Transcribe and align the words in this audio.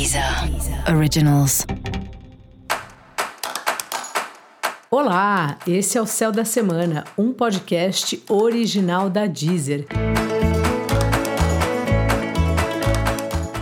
Deezer 0.00 0.24
Originals. 0.96 1.66
Olá, 4.90 5.58
esse 5.66 5.98
é 5.98 6.00
o 6.00 6.06
Céu 6.06 6.32
da 6.32 6.42
Semana, 6.42 7.04
um 7.18 7.34
podcast 7.34 8.18
original 8.26 9.10
da 9.10 9.26
Deezer. 9.26 9.86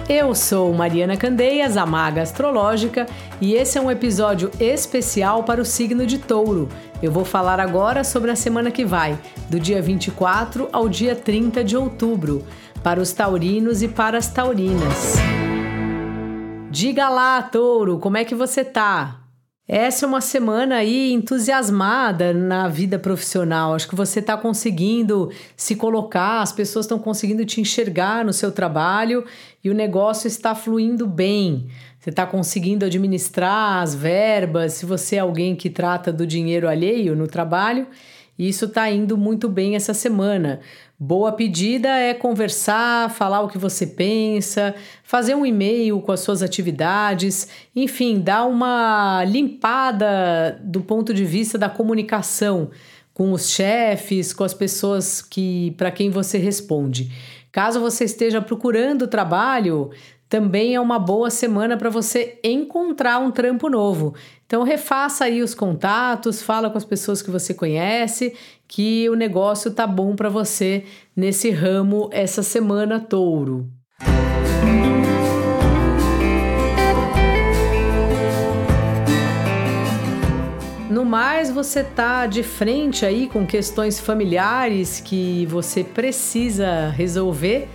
Eu 0.09 0.33
sou 0.33 0.73
Mariana 0.73 1.17
Candeias, 1.17 1.77
a 1.77 1.85
maga 1.85 2.23
astrológica, 2.23 3.09
e 3.41 3.55
esse 3.55 3.77
é 3.77 3.81
um 3.81 3.91
episódio 3.91 4.49
especial 4.61 5.43
para 5.43 5.61
o 5.61 5.65
signo 5.65 6.07
de 6.07 6.19
Touro. 6.19 6.69
Eu 7.03 7.11
vou 7.11 7.25
falar 7.25 7.59
agora 7.59 8.05
sobre 8.05 8.31
a 8.31 8.37
semana 8.37 8.71
que 8.71 8.85
vai, 8.85 9.19
do 9.51 9.59
dia 9.59 9.83
24 9.83 10.69
ao 10.73 10.89
dia 10.89 11.17
30 11.17 11.65
de 11.65 11.77
outubro, 11.77 12.47
para 12.81 13.01
os 13.01 13.13
taurinos 13.13 13.83
e 13.83 13.89
para 13.89 14.19
as 14.19 14.29
taurinas. 14.29 15.17
Diga 16.71 17.09
lá, 17.09 17.41
Touro, 17.43 17.99
como 17.99 18.19
é 18.19 18.25
que 18.25 18.35
você 18.35 18.63
tá? 18.63 19.23
Essa 19.67 20.05
é 20.05 20.09
uma 20.09 20.21
semana 20.21 20.77
aí 20.77 21.13
entusiasmada 21.13 22.33
na 22.35 22.69
vida 22.69 22.99
profissional. 22.99 23.75
Acho 23.75 23.89
que 23.89 23.95
você 23.95 24.21
está 24.21 24.37
conseguindo 24.37 25.31
se 25.57 25.75
colocar, 25.75 26.43
as 26.43 26.53
pessoas 26.53 26.85
estão 26.85 26.99
conseguindo 26.99 27.45
te 27.47 27.61
enxergar 27.61 28.23
no 28.25 28.35
seu 28.35 28.53
trabalho 28.53 29.25
e 29.65 29.71
o 29.71 29.75
negócio 29.75 30.29
está 30.29 30.55
fluindo 30.55 31.07
bem. 31.07 31.69
Você 31.99 32.11
está 32.11 32.27
conseguindo 32.27 32.85
administrar 32.85 33.83
as 33.83 33.95
verbas, 33.95 34.75
se 34.75 34.85
você 34.85 35.17
é 35.17 35.21
alguém 35.21 35.57
que 35.57 35.71
trata 35.71 36.13
do 36.13 36.27
dinheiro 36.27 36.69
alheio 36.69 37.17
no 37.17 37.27
trabalho, 37.27 37.87
isso 38.39 38.67
está 38.67 38.89
indo 38.91 39.17
muito 39.17 39.49
bem 39.49 39.75
essa 39.75 39.93
semana. 39.93 40.61
Boa 40.99 41.33
pedida 41.33 41.89
é 41.89 42.15
conversar, 42.15 43.11
falar 43.11 43.41
o 43.41 43.49
que 43.49 43.59
você 43.59 43.87
pensa, 43.87 44.75
fazer 45.03 45.35
um 45.35 45.45
e-mail 45.45 46.01
com 46.01 46.13
as 46.13 46.21
suas 46.21 46.43
atividades, 46.43 47.49
enfim, 47.75 48.21
dar 48.21 48.47
uma 48.47 49.25
limpada 49.25 50.61
do 50.63 50.81
ponto 50.81 51.13
de 51.13 51.25
vista 51.25 51.59
da 51.59 51.69
comunicação 51.69 52.71
com 53.13 53.33
os 53.33 53.51
chefes, 53.51 54.33
com 54.33 54.45
as 54.45 54.55
pessoas 54.55 55.21
que 55.21 55.73
para 55.77 55.91
quem 55.91 56.11
você 56.11 56.39
responde. 56.39 57.11
Caso 57.51 57.81
você 57.81 58.05
esteja 58.05 58.41
procurando 58.41 59.09
trabalho, 59.09 59.91
também 60.29 60.75
é 60.75 60.81
uma 60.81 60.99
boa 60.99 61.31
semana 61.31 61.77
para 61.77 61.89
você 61.89 62.39
encontrar 62.45 63.19
um 63.19 63.31
trampo 63.31 63.69
novo. 63.69 64.15
Então 64.47 64.63
refaça 64.63 65.25
aí 65.25 65.43
os 65.43 65.55
contatos, 65.55 66.43
fala 66.43 66.69
com 66.69 66.77
as 66.77 66.85
pessoas 66.85 67.23
que 67.23 67.31
você 67.31 67.55
conhece, 67.55 68.35
que 68.67 69.09
o 69.09 69.15
negócio 69.15 69.71
tá 69.71 69.87
bom 69.87 70.15
para 70.15 70.29
você 70.29 70.85
nesse 71.17 71.51
ramo 71.51 72.11
essa 72.13 72.43
semana, 72.43 73.01
Touro. 73.01 73.69
No 80.91 81.05
mais, 81.05 81.51
você 81.51 81.85
tá 81.85 82.27
de 82.27 82.43
frente 82.43 83.07
aí 83.07 83.29
com 83.29 83.47
questões 83.47 84.01
familiares 84.01 85.01
que 85.01 85.47
você 85.47 85.85
precisa 85.85 86.89
resolver 86.91 87.69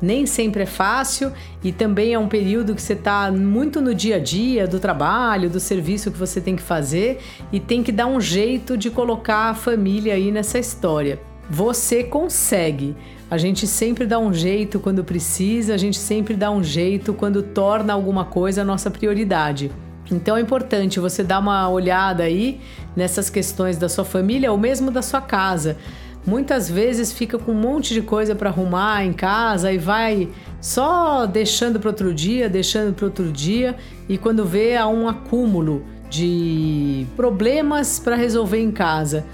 nem 0.00 0.26
sempre 0.26 0.62
é 0.62 0.66
fácil 0.66 1.32
e 1.62 1.72
também 1.72 2.12
é 2.12 2.18
um 2.18 2.28
período 2.28 2.74
que 2.74 2.82
você 2.82 2.92
está 2.92 3.30
muito 3.30 3.80
no 3.80 3.94
dia 3.94 4.16
a 4.16 4.18
dia 4.18 4.66
do 4.66 4.78
trabalho, 4.78 5.48
do 5.48 5.60
serviço 5.60 6.10
que 6.10 6.18
você 6.18 6.40
tem 6.40 6.56
que 6.56 6.62
fazer 6.62 7.20
e 7.52 7.58
tem 7.58 7.82
que 7.82 7.92
dar 7.92 8.06
um 8.06 8.20
jeito 8.20 8.76
de 8.76 8.90
colocar 8.90 9.50
a 9.50 9.54
família 9.54 10.14
aí 10.14 10.30
nessa 10.30 10.58
história. 10.58 11.20
Você 11.48 12.02
consegue. 12.02 12.96
A 13.30 13.38
gente 13.38 13.66
sempre 13.66 14.06
dá 14.06 14.18
um 14.18 14.32
jeito 14.32 14.78
quando 14.78 15.02
precisa, 15.02 15.74
a 15.74 15.76
gente 15.76 15.98
sempre 15.98 16.34
dá 16.34 16.50
um 16.50 16.62
jeito 16.62 17.12
quando 17.14 17.42
torna 17.42 17.92
alguma 17.92 18.24
coisa 18.24 18.62
a 18.62 18.64
nossa 18.64 18.90
prioridade. 18.90 19.70
Então 20.10 20.36
é 20.36 20.40
importante 20.40 21.00
você 21.00 21.24
dar 21.24 21.40
uma 21.40 21.68
olhada 21.68 22.22
aí 22.22 22.60
nessas 22.94 23.28
questões 23.28 23.76
da 23.76 23.88
sua 23.88 24.04
família 24.04 24.52
ou 24.52 24.58
mesmo 24.58 24.90
da 24.90 25.02
sua 25.02 25.20
casa 25.20 25.76
muitas 26.26 26.68
vezes 26.68 27.12
fica 27.12 27.38
com 27.38 27.52
um 27.52 27.54
monte 27.54 27.94
de 27.94 28.02
coisa 28.02 28.34
para 28.34 28.50
arrumar 28.50 29.04
em 29.04 29.12
casa 29.12 29.72
e 29.72 29.78
vai 29.78 30.28
só 30.60 31.24
deixando 31.24 31.78
para 31.78 31.90
outro 31.90 32.12
dia, 32.12 32.48
deixando 32.48 32.92
para 32.92 33.06
outro 33.06 33.30
dia 33.30 33.76
e 34.08 34.18
quando 34.18 34.44
vê 34.44 34.76
há 34.76 34.88
um 34.88 35.08
acúmulo 35.08 35.84
de 36.10 37.06
problemas 37.16 37.98
para 37.98 38.16
resolver 38.16 38.58
em 38.58 38.72
casa. 38.72 39.24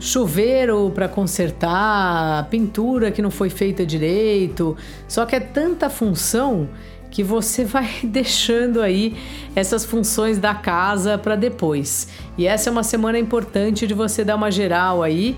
Chuveiro 0.00 0.90
para 0.92 1.08
consertar, 1.08 2.48
pintura 2.50 3.10
que 3.12 3.22
não 3.22 3.30
foi 3.30 3.48
feita 3.48 3.86
direito, 3.86 4.76
só 5.06 5.24
que 5.24 5.36
é 5.36 5.40
tanta 5.40 5.88
função 5.88 6.68
que 7.10 7.22
você 7.22 7.62
vai 7.64 7.88
deixando 8.02 8.82
aí 8.82 9.16
essas 9.54 9.84
funções 9.84 10.38
da 10.38 10.54
casa 10.54 11.16
para 11.16 11.36
depois. 11.36 12.08
E 12.36 12.46
essa 12.46 12.68
é 12.68 12.72
uma 12.72 12.82
semana 12.82 13.18
importante 13.18 13.86
de 13.86 13.94
você 13.94 14.24
dar 14.24 14.34
uma 14.34 14.50
geral 14.50 15.02
aí 15.02 15.36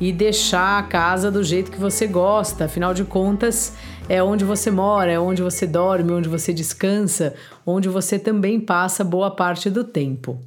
e 0.00 0.12
deixar 0.12 0.78
a 0.78 0.82
casa 0.82 1.30
do 1.30 1.42
jeito 1.42 1.70
que 1.70 1.78
você 1.78 2.06
gosta. 2.06 2.66
Afinal 2.66 2.94
de 2.94 3.04
contas, 3.04 3.74
é 4.08 4.22
onde 4.22 4.44
você 4.44 4.70
mora, 4.70 5.10
é 5.10 5.18
onde 5.18 5.42
você 5.42 5.66
dorme, 5.66 6.12
onde 6.12 6.28
você 6.28 6.52
descansa, 6.52 7.34
onde 7.66 7.88
você 7.88 8.18
também 8.18 8.60
passa 8.60 9.04
boa 9.04 9.30
parte 9.30 9.68
do 9.68 9.84
tempo. 9.84 10.38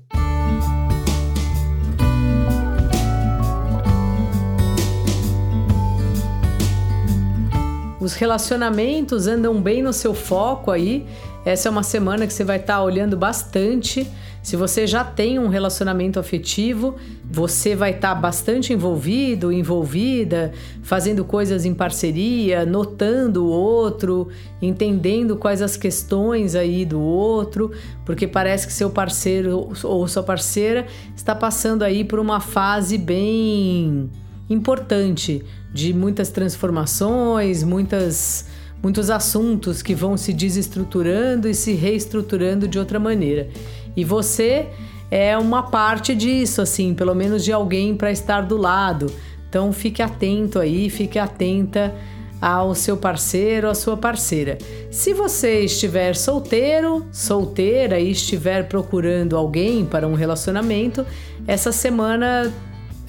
Os 8.11 8.15
relacionamentos 8.15 9.25
andam 9.25 9.61
bem 9.61 9.81
no 9.81 9.93
seu 9.93 10.13
foco 10.13 10.69
aí. 10.69 11.05
Essa 11.45 11.69
é 11.69 11.71
uma 11.71 11.81
semana 11.81 12.27
que 12.27 12.33
você 12.33 12.43
vai 12.43 12.57
estar 12.57 12.75
tá 12.75 12.83
olhando 12.83 13.15
bastante 13.15 14.05
se 14.41 14.55
você 14.55 14.87
já 14.87 15.03
tem 15.03 15.37
um 15.37 15.47
relacionamento 15.47 16.19
afetivo, 16.19 16.95
você 17.23 17.75
vai 17.75 17.91
estar 17.91 18.15
tá 18.15 18.19
bastante 18.19 18.73
envolvido, 18.73 19.51
envolvida, 19.51 20.51
fazendo 20.81 21.23
coisas 21.23 21.63
em 21.63 21.75
parceria, 21.75 22.65
notando 22.65 23.45
o 23.45 23.49
outro, 23.49 24.29
entendendo 24.59 25.35
quais 25.35 25.61
as 25.61 25.77
questões 25.77 26.55
aí 26.55 26.85
do 26.85 26.99
outro, 26.99 27.71
porque 28.03 28.27
parece 28.27 28.65
que 28.65 28.73
seu 28.73 28.89
parceiro 28.89 29.69
ou 29.83 30.07
sua 30.07 30.23
parceira 30.23 30.87
está 31.15 31.35
passando 31.35 31.83
aí 31.83 32.03
por 32.03 32.19
uma 32.19 32.39
fase 32.39 32.97
bem 32.97 34.09
importante 34.51 35.43
de 35.73 35.93
muitas 35.93 36.29
transformações, 36.29 37.63
muitas 37.63 38.45
muitos 38.81 39.11
assuntos 39.11 39.81
que 39.81 39.93
vão 39.93 40.17
se 40.17 40.33
desestruturando 40.33 41.47
e 41.47 41.53
se 41.53 41.73
reestruturando 41.73 42.67
de 42.67 42.79
outra 42.79 42.99
maneira. 42.99 43.47
E 43.95 44.03
você 44.03 44.69
é 45.11 45.37
uma 45.37 45.63
parte 45.63 46.15
disso, 46.15 46.61
assim, 46.61 46.93
pelo 46.95 47.13
menos 47.13 47.43
de 47.43 47.51
alguém 47.51 47.95
para 47.95 48.11
estar 48.11 48.41
do 48.41 48.57
lado. 48.57 49.13
Então 49.47 49.71
fique 49.71 50.01
atento 50.01 50.57
aí, 50.57 50.89
fique 50.89 51.19
atenta 51.19 51.93
ao 52.41 52.73
seu 52.73 52.97
parceiro, 52.97 53.69
à 53.69 53.75
sua 53.75 53.95
parceira. 53.95 54.57
Se 54.89 55.13
você 55.13 55.59
estiver 55.59 56.15
solteiro, 56.15 57.05
solteira 57.11 57.99
e 57.99 58.09
estiver 58.09 58.67
procurando 58.67 59.37
alguém 59.37 59.85
para 59.85 60.07
um 60.07 60.15
relacionamento, 60.15 61.05
essa 61.45 61.71
semana 61.71 62.51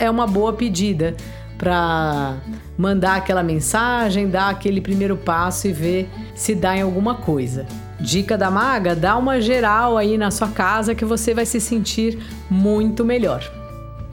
é 0.02 0.10
uma 0.10 0.26
boa 0.26 0.52
pedida 0.52 1.14
para 1.56 2.38
mandar 2.76 3.16
aquela 3.16 3.42
mensagem, 3.42 4.28
dar 4.28 4.48
aquele 4.48 4.80
primeiro 4.80 5.16
passo 5.16 5.68
e 5.68 5.72
ver 5.72 6.10
se 6.34 6.56
dá 6.56 6.76
em 6.76 6.82
alguma 6.82 7.14
coisa. 7.14 7.66
Dica 8.00 8.36
da 8.36 8.50
maga: 8.50 8.96
dá 8.96 9.16
uma 9.16 9.40
geral 9.40 9.96
aí 9.96 10.18
na 10.18 10.32
sua 10.32 10.48
casa 10.48 10.94
que 10.94 11.04
você 11.04 11.32
vai 11.32 11.46
se 11.46 11.60
sentir 11.60 12.18
muito 12.50 13.04
melhor. 13.04 13.48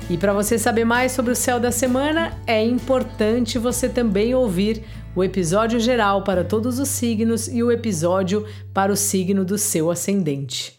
E 0.08 0.18
para 0.18 0.32
você 0.32 0.60
saber 0.60 0.86
mais 0.86 1.12
sobre 1.12 1.32
o 1.32 1.36
céu 1.36 1.60
da 1.60 1.72
semana, 1.72 2.34
é 2.46 2.64
importante 2.64 3.58
você 3.58 3.90
também 3.90 4.34
ouvir 4.34 4.84
o 5.16 5.24
episódio 5.24 5.80
geral 5.80 6.24
para 6.24 6.44
todos 6.44 6.78
os 6.78 6.88
signos 6.88 7.48
e 7.48 7.64
o 7.64 7.72
episódio 7.72 8.46
para 8.74 8.92
o 8.92 8.96
signo 8.96 9.44
do 9.44 9.58
seu 9.58 9.90
ascendente. 9.90 10.79